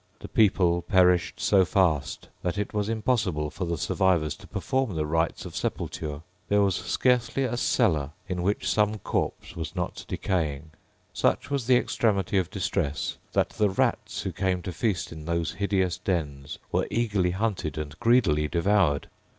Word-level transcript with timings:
The 0.19 0.27
people 0.27 0.81
perished 0.81 1.39
so 1.39 1.63
fast 1.63 2.27
that 2.41 2.57
it 2.57 2.73
was 2.73 2.89
impossible 2.89 3.51
for 3.51 3.65
the 3.65 3.77
survivors 3.77 4.33
to 4.37 4.47
perform 4.47 4.95
the 4.95 5.05
rites 5.05 5.45
of 5.45 5.55
sepulture. 5.55 6.23
There 6.49 6.63
was 6.63 6.73
scarcely 6.75 7.43
a 7.43 7.55
cellar 7.55 8.09
in 8.27 8.41
which 8.41 8.67
some 8.67 8.97
corpse 8.97 9.55
was 9.55 9.75
not 9.75 10.05
decaying. 10.07 10.71
Such 11.13 11.51
was 11.51 11.67
the 11.67 11.75
extremity 11.77 12.39
of 12.39 12.49
distress, 12.49 13.19
that 13.33 13.49
the 13.49 13.69
rats 13.69 14.23
who 14.23 14.31
came 14.31 14.63
to 14.63 14.71
feast 14.71 15.11
in 15.11 15.25
those 15.25 15.51
hideous 15.51 15.99
dens 15.99 16.57
were 16.71 16.87
eagerly 16.89 17.29
hunted 17.29 17.77
and 17.77 17.95
greedily 17.99 18.47
devoured. 18.47 19.07